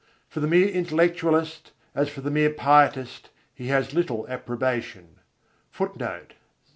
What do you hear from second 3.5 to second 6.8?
he has little approbation. [Footnote: Cf.